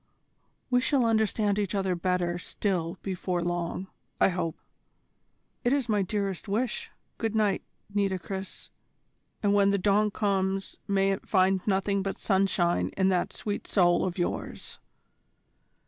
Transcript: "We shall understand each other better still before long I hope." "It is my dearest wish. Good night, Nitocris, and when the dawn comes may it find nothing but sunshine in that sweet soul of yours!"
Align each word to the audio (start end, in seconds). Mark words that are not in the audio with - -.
"We 0.71 0.81
shall 0.81 1.05
understand 1.05 1.59
each 1.59 1.75
other 1.75 1.93
better 1.93 2.39
still 2.39 2.97
before 3.03 3.43
long 3.43 3.85
I 4.19 4.29
hope." 4.29 4.59
"It 5.63 5.73
is 5.73 5.87
my 5.87 6.01
dearest 6.01 6.47
wish. 6.47 6.89
Good 7.19 7.35
night, 7.35 7.61
Nitocris, 7.93 8.71
and 9.43 9.53
when 9.53 9.69
the 9.69 9.77
dawn 9.77 10.09
comes 10.09 10.77
may 10.87 11.11
it 11.11 11.29
find 11.29 11.61
nothing 11.67 12.01
but 12.01 12.17
sunshine 12.17 12.89
in 12.97 13.09
that 13.09 13.31
sweet 13.31 13.67
soul 13.67 14.03
of 14.03 14.17
yours!" 14.17 14.79